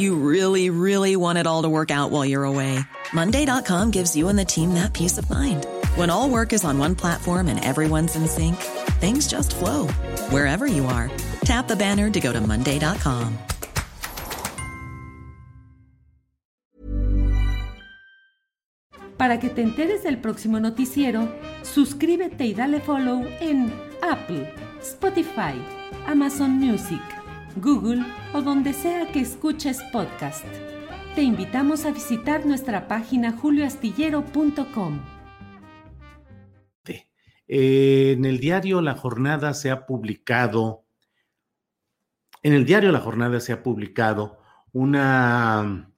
[0.00, 2.80] You really, really want it all to work out while you're away.
[3.12, 5.66] Monday.com gives you and the team that peace of mind.
[5.94, 8.56] When all work is on one platform and everyone's in sync,
[8.96, 9.88] things just flow
[10.32, 11.10] wherever you are.
[11.44, 13.36] Tap the banner to go to Monday.com.
[19.18, 21.28] Para que te enteres del próximo noticiero,
[21.60, 23.70] suscríbete y dale follow en
[24.00, 25.60] Apple, Spotify,
[26.06, 27.02] Amazon Music,
[27.56, 30.44] Google o donde sea que escuches podcast.
[31.14, 35.00] Te invitamos a visitar nuestra página julioastillero.com.
[37.52, 40.84] En el diario La Jornada se ha publicado,
[42.44, 44.38] en el diario La Jornada se ha publicado
[44.72, 45.92] una,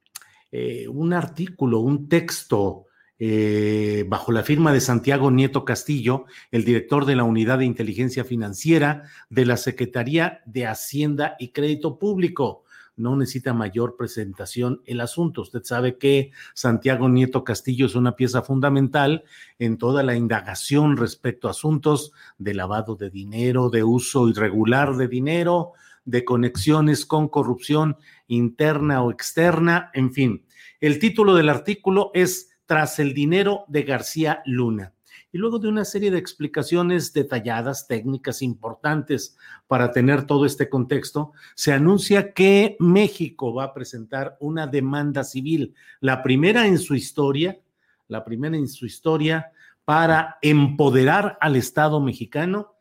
[0.51, 2.87] eh, un artículo, un texto
[3.19, 8.23] eh, bajo la firma de Santiago Nieto Castillo, el director de la Unidad de Inteligencia
[8.23, 12.63] Financiera de la Secretaría de Hacienda y Crédito Público.
[12.95, 15.41] No necesita mayor presentación el asunto.
[15.41, 19.23] Usted sabe que Santiago Nieto Castillo es una pieza fundamental
[19.57, 25.07] en toda la indagación respecto a asuntos de lavado de dinero, de uso irregular de
[25.07, 25.73] dinero,
[26.05, 27.97] de conexiones con corrupción
[28.27, 30.45] interna o externa, en fin.
[30.79, 34.93] El título del artículo es tras el dinero de García Luna.
[35.31, 39.35] Y luego de una serie de explicaciones detalladas, técnicas importantes
[39.67, 45.73] para tener todo este contexto, se anuncia que México va a presentar una demanda civil,
[46.01, 47.59] la primera en su historia,
[48.07, 49.51] la primera en su historia
[49.85, 52.75] para empoderar al Estado mexicano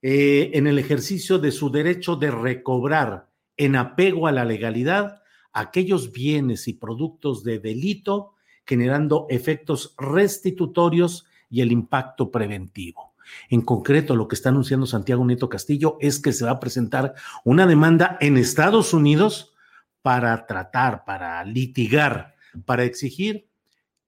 [0.00, 5.22] eh, en el ejercicio de su derecho de recobrar en apego a la legalidad
[5.52, 8.34] aquellos bienes y productos de delito
[8.68, 13.14] generando efectos restitutorios y el impacto preventivo.
[13.48, 17.14] En concreto, lo que está anunciando Santiago Nieto Castillo es que se va a presentar
[17.44, 19.54] una demanda en Estados Unidos
[20.02, 22.34] para tratar, para litigar,
[22.66, 23.48] para exigir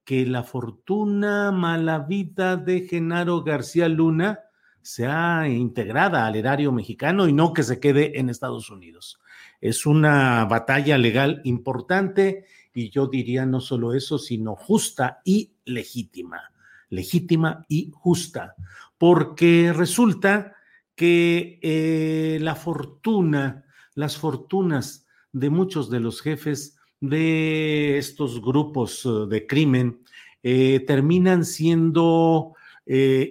[0.04, 4.40] que la fortuna mala vida de Genaro García Luna
[4.82, 9.20] sea integrada al erario mexicano y no que se quede en Estados Unidos.
[9.60, 12.44] Es una batalla legal importante
[12.74, 16.52] y yo diría no solo eso, sino justa y legítima,
[16.88, 18.54] legítima y justa,
[18.96, 20.54] porque resulta
[20.94, 29.26] que eh, la fortuna, las fortunas de muchos de los jefes de estos grupos eh,
[29.28, 30.02] de crimen
[30.42, 32.54] eh, terminan siendo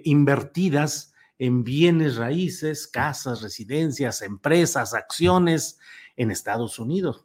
[0.04, 5.78] invertidas en bienes raíces, casas, residencias, empresas, acciones
[6.20, 7.24] en Estados Unidos.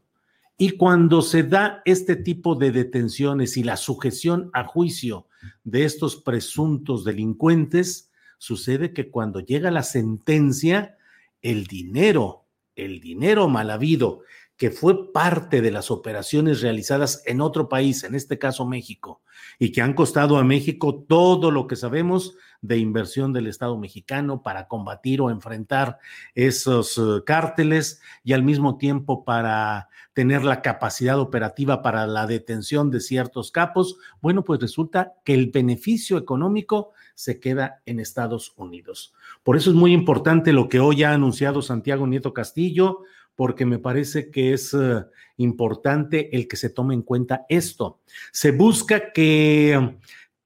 [0.58, 5.28] Y cuando se da este tipo de detenciones y la sujeción a juicio
[5.66, 10.98] de estos presuntos delincuentes, sucede que cuando llega la sentencia,
[11.42, 12.46] el dinero,
[12.78, 14.22] el dinero mal habido,
[14.58, 19.22] que fue parte de las operaciones realizadas en otro país, en este caso México,
[19.60, 24.42] y que han costado a México todo lo que sabemos de inversión del Estado mexicano
[24.42, 26.00] para combatir o enfrentar
[26.34, 32.90] esos uh, cárteles y al mismo tiempo para tener la capacidad operativa para la detención
[32.90, 39.14] de ciertos capos, bueno, pues resulta que el beneficio económico se queda en Estados Unidos.
[39.44, 43.02] Por eso es muy importante lo que hoy ha anunciado Santiago Nieto Castillo,
[43.36, 45.06] porque me parece que es uh,
[45.38, 48.00] importante el que se tome en cuenta esto.
[48.32, 49.98] Se busca que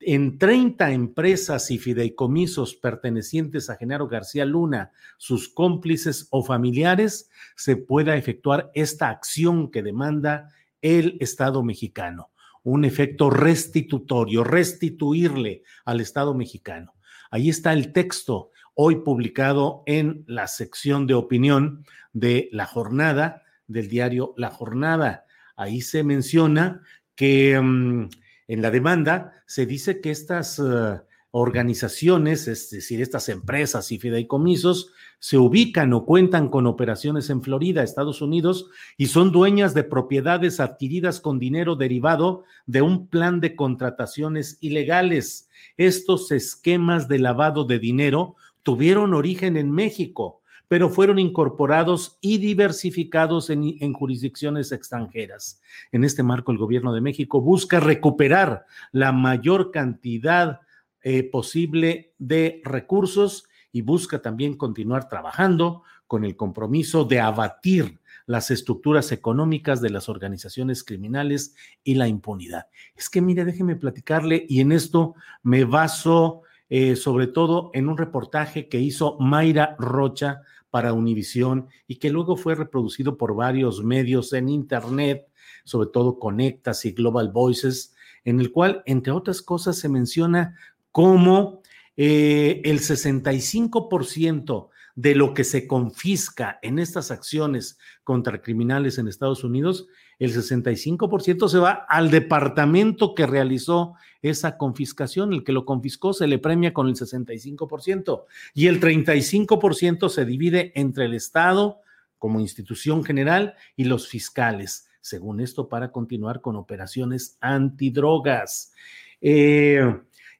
[0.01, 7.75] en 30 empresas y fideicomisos pertenecientes a Genaro García Luna, sus cómplices o familiares, se
[7.75, 10.49] pueda efectuar esta acción que demanda
[10.81, 12.31] el Estado mexicano,
[12.63, 16.93] un efecto restitutorio, restituirle al Estado mexicano.
[17.29, 21.83] Ahí está el texto hoy publicado en la sección de opinión
[22.13, 25.25] de la jornada del diario La Jornada.
[25.57, 26.81] Ahí se menciona
[27.15, 27.59] que...
[27.59, 28.09] Um,
[28.49, 34.91] en la demanda se dice que estas uh, organizaciones, es decir, estas empresas y fideicomisos,
[35.19, 40.59] se ubican o cuentan con operaciones en Florida, Estados Unidos, y son dueñas de propiedades
[40.59, 45.47] adquiridas con dinero derivado de un plan de contrataciones ilegales.
[45.77, 48.35] Estos esquemas de lavado de dinero
[48.69, 55.59] tuvieron origen en México, pero fueron incorporados y diversificados en, jurisdicciones extranjeras.
[55.91, 60.59] En este marco, el gobierno de México busca recuperar la mayor cantidad
[61.01, 68.51] eh, posible de recursos y busca también continuar trabajando con el compromiso de abatir las
[68.51, 72.67] estructuras económicas de las organizaciones criminales y la impunidad.
[72.95, 77.97] Es que mire, déjeme platicarle y en esto me baso eh, sobre todo en un
[77.97, 84.33] reportaje que hizo Mayra Rocha para Univisión y que luego fue reproducido por varios medios
[84.33, 85.27] en Internet,
[85.63, 90.55] sobre todo Conectas y Global Voices, en el cual, entre otras cosas, se menciona
[90.91, 91.61] cómo
[91.97, 99.43] eh, el 65% de lo que se confisca en estas acciones contra criminales en Estados
[99.43, 99.87] Unidos,
[100.19, 105.33] el 65% se va al departamento que realizó esa confiscación.
[105.33, 110.73] El que lo confiscó se le premia con el 65% y el 35% se divide
[110.75, 111.79] entre el Estado
[112.17, 118.73] como institución general y los fiscales, según esto, para continuar con operaciones antidrogas.
[119.21, 119.81] Eh,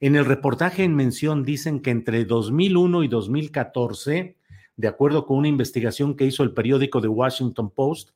[0.02, 4.36] en el reportaje en mención dicen que entre 2001 y 2014,
[4.76, 8.12] de acuerdo con una investigación que hizo el periódico The Washington Post,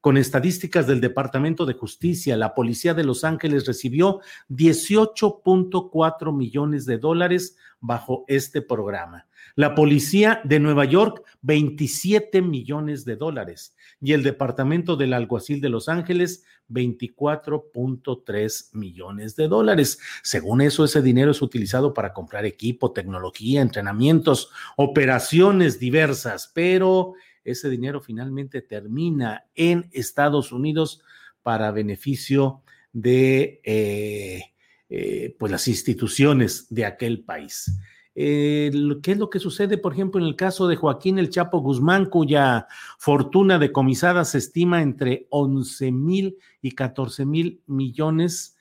[0.00, 6.98] con estadísticas del Departamento de Justicia, la Policía de Los Ángeles recibió 18.4 millones de
[6.98, 9.26] dólares bajo este programa.
[9.54, 13.74] La Policía de Nueva York, 27 millones de dólares.
[14.00, 19.98] Y el Departamento del Alguacil de Los Ángeles, 24.3 millones de dólares.
[20.22, 27.14] Según eso, ese dinero es utilizado para comprar equipo, tecnología, entrenamientos, operaciones diversas, pero
[27.50, 31.02] ese dinero finalmente termina en Estados Unidos
[31.42, 32.62] para beneficio
[32.92, 34.42] de eh,
[34.88, 37.72] eh, pues las instituciones de aquel país.
[38.14, 38.70] Eh,
[39.02, 42.06] ¿Qué es lo que sucede, por ejemplo, en el caso de Joaquín El Chapo Guzmán,
[42.06, 42.66] cuya
[42.98, 48.54] fortuna decomisada se estima entre 11 mil y 14 mil millones?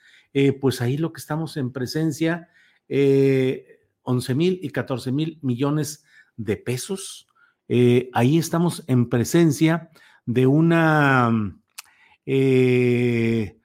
[0.61, 2.49] pues ahí lo que estamos en presencia,
[2.87, 6.05] 11 mil y 14 mil millones
[6.35, 7.26] de pesos
[7.67, 9.89] eh, ahí estamos en presencia
[10.25, 11.55] de una,
[12.25, 13.57] eh,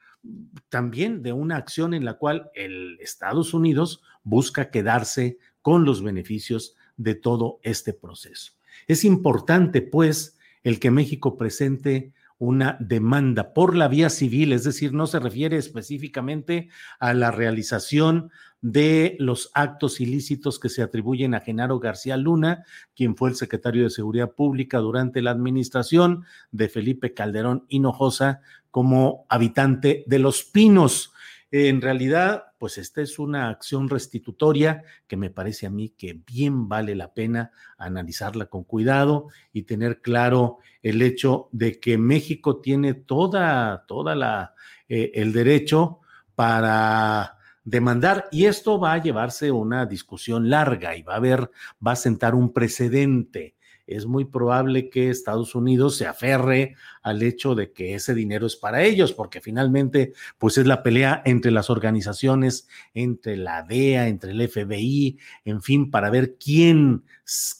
[0.69, 6.76] también de una acción en la cual el Estados Unidos busca quedarse con los beneficios
[6.96, 8.52] de todo este proceso.
[8.87, 14.92] Es importante, pues, el que México presente una demanda por la vía civil, es decir,
[14.92, 21.40] no se refiere específicamente a la realización de los actos ilícitos que se atribuyen a
[21.40, 22.64] Genaro García Luna,
[22.96, 28.40] quien fue el secretario de Seguridad Pública durante la administración de Felipe Calderón Hinojosa
[28.72, 31.12] como habitante de Los Pinos.
[31.52, 36.69] En realidad, pues esta es una acción restitutoria que me parece a mí que bien
[36.69, 42.94] vale la pena analizarla con cuidado y tener claro el hecho de que México tiene
[42.94, 44.55] toda, toda la,
[44.88, 46.03] eh, el derecho
[46.37, 51.50] para demandar y esto va a llevarse una discusión larga y va a haber,
[51.85, 53.57] va a sentar un precedente.
[53.86, 58.56] Es muy probable que Estados Unidos se aferre al hecho de que ese dinero es
[58.56, 64.32] para ellos, porque finalmente, pues es la pelea entre las organizaciones, entre la DEA, entre
[64.32, 67.04] el FBI, en fin, para ver quién,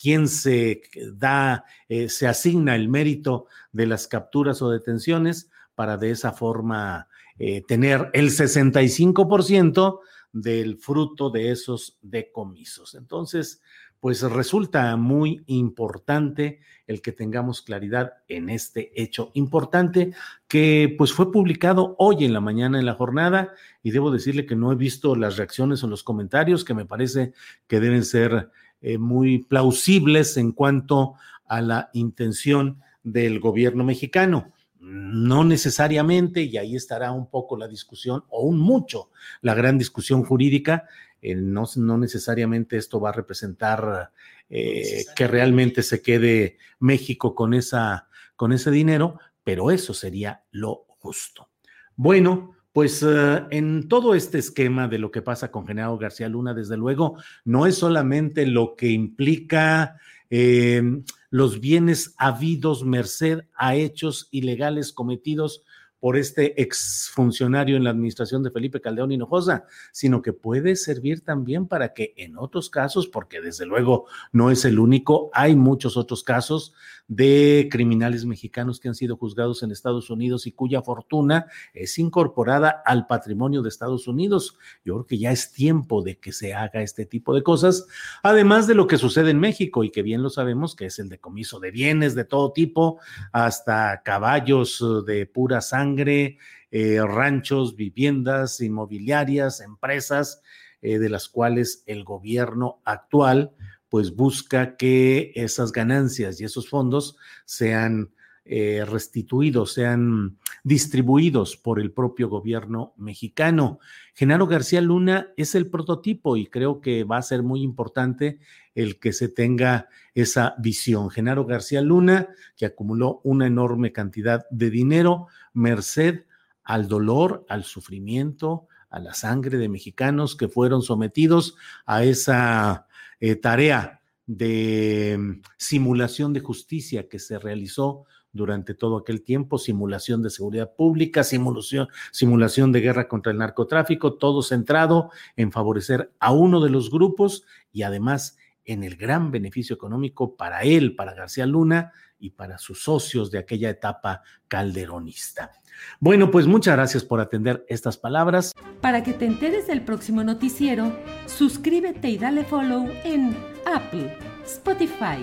[0.01, 0.83] quién se
[1.15, 7.09] da, eh, se asigna el mérito de las capturas o detenciones para de esa forma
[7.39, 10.01] eh, tener el 65%
[10.33, 12.95] del fruto de esos decomisos.
[12.95, 13.61] Entonces,
[14.03, 20.13] pues resulta muy importante el que tengamos claridad en este hecho importante
[20.49, 24.57] que pues fue publicado hoy en la mañana en la jornada y debo decirle que
[24.57, 27.33] no he visto las reacciones o los comentarios que me parece
[27.69, 31.15] que deben ser eh, muy plausibles en cuanto
[31.47, 34.53] a la intención del gobierno mexicano.
[34.81, 39.11] No necesariamente, y ahí estará un poco la discusión, o un mucho,
[39.43, 40.89] la gran discusión jurídica,
[41.23, 44.11] eh, no, no, necesariamente esto va a representar
[44.51, 50.85] eh, que realmente se quede México con, esa, con ese dinero, pero eso sería lo
[50.89, 51.49] justo.
[51.95, 56.55] Bueno, pues uh, en todo este esquema de lo que pasa con General García Luna,
[56.55, 59.99] desde luego, no es solamente lo que implica
[60.31, 60.83] eh,
[61.31, 65.63] los bienes habidos merced a hechos ilegales cometidos
[66.03, 71.69] por este exfuncionario en la administración de Felipe Caldeón Hinojosa, sino que puede servir también
[71.69, 76.25] para que en otros casos, porque desde luego no es el único, hay muchos otros
[76.25, 76.75] casos
[77.15, 82.83] de criminales mexicanos que han sido juzgados en Estados Unidos y cuya fortuna es incorporada
[82.87, 84.57] al patrimonio de Estados Unidos.
[84.83, 87.87] Yo creo que ya es tiempo de que se haga este tipo de cosas,
[88.23, 91.11] además de lo que sucede en México y que bien lo sabemos, que es el
[91.11, 92.99] decomiso de bienes de todo tipo,
[93.33, 96.39] hasta caballos de pura sangre
[96.71, 100.41] eh, ranchos, viviendas inmobiliarias, empresas,
[100.81, 103.53] eh, de las cuales el gobierno actual
[103.93, 108.11] pues busca que esas ganancias y esos fondos sean
[108.47, 113.81] eh, restituidos, sean distribuidos por el propio gobierno mexicano.
[114.15, 118.39] Genaro García Luna es el prototipo y creo que va a ser muy importante
[118.75, 121.11] el que se tenga esa visión.
[121.11, 126.25] Genaro García Luna, que acumuló una enorme cantidad de dinero, merced
[126.65, 132.87] al dolor, al sufrimiento, a la sangre de mexicanos que fueron sometidos a esa
[133.23, 140.25] eh, tarea de mm, simulación de justicia que se realizó durante todo aquel tiempo, simulación
[140.25, 146.33] de seguridad pública, simulación, simulación de guerra contra el narcotráfico, todo centrado en favorecer a
[146.33, 151.47] uno de los grupos y además en el gran beneficio económico para él, para García
[151.47, 155.51] Luna y para sus socios de aquella etapa calderonista.
[155.99, 158.53] Bueno, pues muchas gracias por atender estas palabras.
[158.81, 165.19] Para que te enteres del próximo noticiero, suscríbete y dale follow en Apple, Spotify,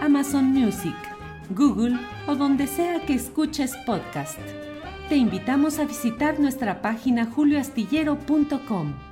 [0.00, 0.96] Amazon Music,
[1.50, 4.38] Google o donde sea que escuches podcast.
[5.08, 9.11] Te invitamos a visitar nuestra página julioastillero.com.